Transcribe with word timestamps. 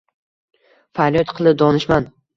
Faryod 1.01 1.35
qildi 1.37 1.55
donishmand. 1.63 2.15